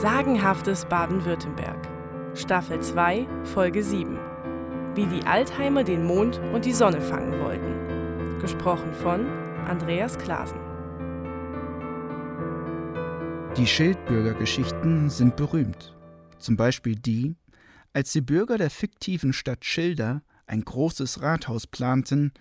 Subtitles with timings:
[0.00, 1.88] Sagenhaftes Baden-Württemberg.
[2.34, 4.18] Staffel 2, Folge 7.
[4.96, 8.40] Wie die Altheimer den Mond und die Sonne fangen wollten.
[8.40, 9.24] Gesprochen von
[9.68, 10.58] Andreas Klasen.
[13.56, 15.96] Die Schildbürgergeschichten sind berühmt.
[16.38, 17.36] Zum Beispiel die,
[17.92, 22.32] als die Bürger der fiktiven Stadt Schilder ein großes Rathaus planten,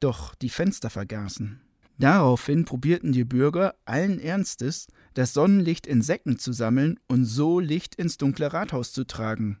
[0.00, 1.60] doch die Fenster vergaßen.
[1.98, 7.94] Daraufhin probierten die Bürger allen Ernstes, das Sonnenlicht in Säcken zu sammeln und so Licht
[7.94, 9.58] ins dunkle Rathaus zu tragen.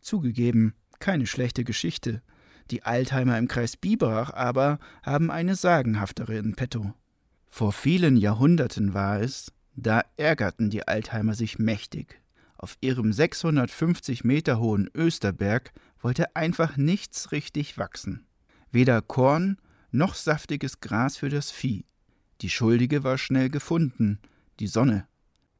[0.00, 2.22] Zugegeben, keine schlechte Geschichte.
[2.70, 6.94] Die Altheimer im Kreis Biberach aber haben eine sagenhaftere in petto.
[7.48, 12.20] Vor vielen Jahrhunderten war es, da ärgerten die Altheimer sich mächtig.
[12.56, 18.24] Auf ihrem 650 Meter hohen Österberg wollte einfach nichts richtig wachsen.
[18.70, 19.58] Weder Korn
[19.92, 21.84] noch saftiges Gras für das Vieh.
[22.40, 24.18] Die Schuldige war schnell gefunden,
[24.58, 25.06] die Sonne.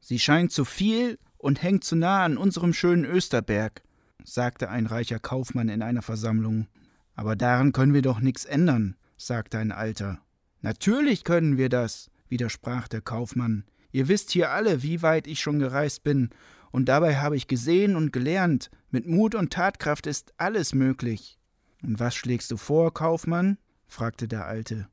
[0.01, 3.83] Sie scheint zu viel und hängt zu nah an unserem schönen Österberg,
[4.25, 6.67] sagte ein reicher Kaufmann in einer Versammlung.
[7.15, 10.21] Aber daran können wir doch nichts ändern, sagte ein Alter.
[10.61, 13.65] Natürlich können wir das, widersprach der Kaufmann.
[13.93, 16.31] Ihr wisst hier alle, wie weit ich schon gereist bin,
[16.71, 21.39] und dabei habe ich gesehen und gelernt, mit Mut und Tatkraft ist alles möglich.
[21.83, 23.59] Und was schlägst du vor, Kaufmann?
[23.93, 24.89] Fragte der Alte.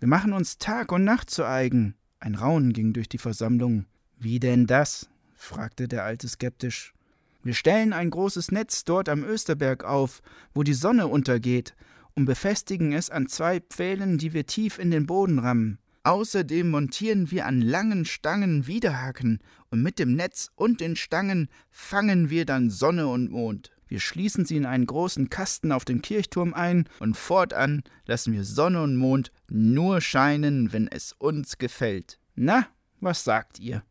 [0.00, 1.94] Wir machen uns Tag und Nacht zu eigen.
[2.18, 3.86] Ein Raunen ging durch die Versammlung.
[4.18, 5.08] Wie denn das?
[5.34, 6.92] fragte der Alte skeptisch.
[7.42, 10.20] Wir stellen ein großes Netz dort am Österberg auf,
[10.52, 11.74] wo die Sonne untergeht,
[12.14, 15.78] und befestigen es an zwei Pfählen, die wir tief in den Boden rammen.
[16.02, 19.38] Außerdem montieren wir an langen Stangen Widerhaken,
[19.70, 23.70] und mit dem Netz und den Stangen fangen wir dann Sonne und Mond.
[23.90, 28.44] Wir schließen sie in einen großen Kasten auf den Kirchturm ein und fortan lassen wir
[28.44, 32.20] Sonne und Mond nur scheinen, wenn es uns gefällt.
[32.36, 32.68] Na,
[33.00, 33.82] was sagt ihr?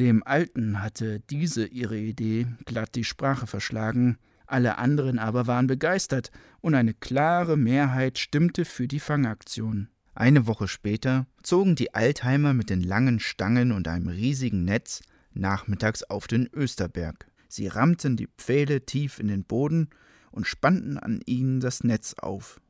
[0.00, 6.32] Dem Alten hatte diese ihre Idee glatt die Sprache verschlagen, alle anderen aber waren begeistert,
[6.60, 9.90] und eine klare Mehrheit stimmte für die Fangaktion.
[10.16, 15.02] Eine Woche später zogen die Altheimer mit den langen Stangen und einem riesigen Netz
[15.34, 17.28] nachmittags auf den Österberg.
[17.48, 19.88] Sie rammten die Pfähle tief in den Boden
[20.30, 22.60] und spannten an ihnen das Netz auf.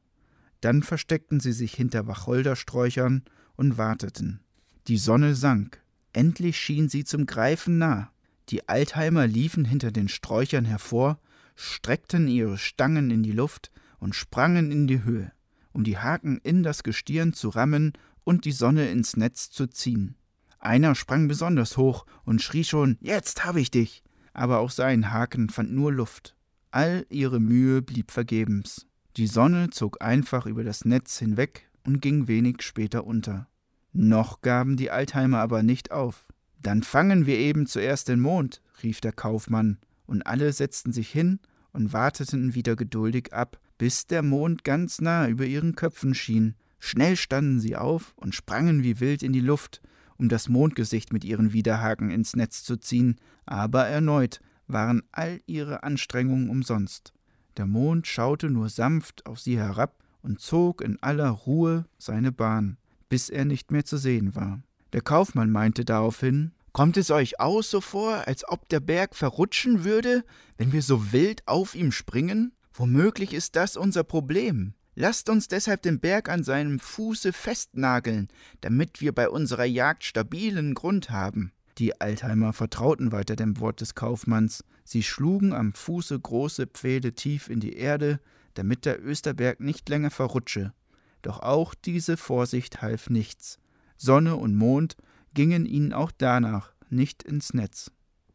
[0.60, 3.24] Dann versteckten sie sich hinter Wacholdersträuchern
[3.56, 4.40] und warteten.
[4.88, 5.82] Die Sonne sank.
[6.12, 8.10] Endlich schien sie zum Greifen nah.
[8.48, 11.18] Die Altheimer liefen hinter den Sträuchern hervor,
[11.56, 15.32] streckten ihre Stangen in die Luft und sprangen in die Höhe,
[15.72, 17.92] um die Haken in das Gestirn zu rammen
[18.24, 20.16] und die Sonne ins Netz zu ziehen.
[20.58, 24.02] Einer sprang besonders hoch und schrie schon Jetzt hab ich dich
[24.36, 26.36] aber auch sein Haken fand nur Luft.
[26.70, 28.86] All ihre Mühe blieb vergebens.
[29.16, 33.48] Die Sonne zog einfach über das Netz hinweg und ging wenig später unter.
[33.94, 36.26] Noch gaben die Altheimer aber nicht auf.
[36.60, 41.40] Dann fangen wir eben zuerst den Mond, rief der Kaufmann, und alle setzten sich hin
[41.72, 46.56] und warteten wieder geduldig ab, bis der Mond ganz nah über ihren Köpfen schien.
[46.78, 49.80] Schnell standen sie auf und sprangen wie wild in die Luft,
[50.18, 55.82] um das Mondgesicht mit ihren Widerhaken ins Netz zu ziehen, aber erneut waren all ihre
[55.82, 57.12] Anstrengungen umsonst.
[57.56, 62.76] Der Mond schaute nur sanft auf sie herab und zog in aller Ruhe seine Bahn,
[63.08, 64.62] bis er nicht mehr zu sehen war.
[64.92, 69.84] Der Kaufmann meinte daraufhin Kommt es euch auch so vor, als ob der Berg verrutschen
[69.84, 70.24] würde,
[70.58, 72.52] wenn wir so wild auf ihm springen?
[72.74, 74.74] Womöglich ist das unser Problem.
[74.98, 78.28] Lasst uns deshalb den Berg an seinem Fuße festnageln,
[78.62, 81.52] damit wir bei unserer Jagd stabilen Grund haben.
[81.76, 84.64] Die Altheimer vertrauten weiter dem Wort des Kaufmanns.
[84.84, 88.20] Sie schlugen am Fuße große Pfähle tief in die Erde,
[88.54, 90.72] damit der Österberg nicht länger verrutsche.
[91.20, 93.58] Doch auch diese Vorsicht half nichts.
[93.98, 94.96] Sonne und Mond
[95.34, 97.90] gingen ihnen auch danach nicht ins Netz.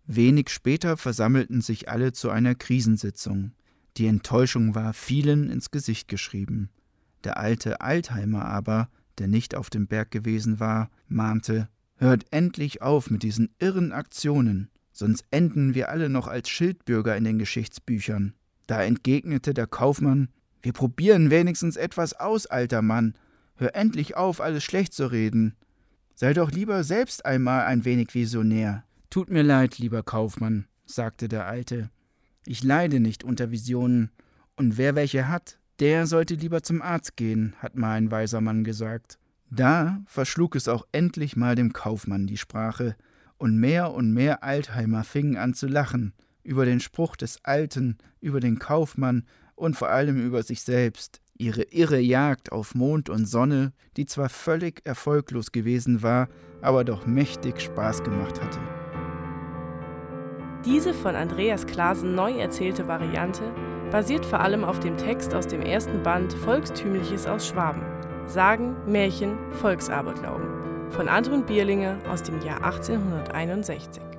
[0.06, 3.54] Wenig später versammelten sich alle zu einer Krisensitzung.
[3.98, 6.70] Die Enttäuschung war vielen ins Gesicht geschrieben.
[7.24, 13.12] Der alte Altheimer aber, der nicht auf dem Berg gewesen war, mahnte Hört endlich auf
[13.12, 18.34] mit diesen irren Aktionen, sonst enden wir alle noch als Schildbürger in den Geschichtsbüchern.
[18.66, 20.30] Da entgegnete der Kaufmann
[20.64, 23.14] Wir probieren wenigstens etwas aus, alter Mann.
[23.56, 25.56] Hör endlich auf, alles schlecht zu reden.
[26.16, 28.84] Sei doch lieber selbst einmal ein wenig visionär.
[29.12, 31.92] Tut mir leid, lieber Kaufmann, sagte der Alte.
[32.46, 34.12] Ich leide nicht unter Visionen,
[34.56, 38.64] und wer welche hat, der sollte lieber zum Arzt gehen, hat mal ein weiser Mann
[38.64, 39.18] gesagt.
[39.50, 42.96] Da verschlug es auch endlich mal dem Kaufmann die Sprache,
[43.38, 48.40] und mehr und mehr Altheimer fingen an zu lachen, über den Spruch des Alten, über
[48.40, 53.74] den Kaufmann und vor allem über sich selbst, ihre irre Jagd auf Mond und Sonne,
[53.98, 56.30] die zwar völlig erfolglos gewesen war,
[56.62, 58.81] aber doch mächtig Spaß gemacht hatte.
[60.66, 63.44] Diese von Andreas Klasen neu erzählte Variante
[63.92, 67.82] basiert vor allem auf dem Text aus dem ersten Band Volkstümliches aus Schwaben.
[68.28, 70.62] Sagen, Märchen, Volksaberglauben
[70.92, 74.11] von Anton Bierlinger aus dem Jahr 1861.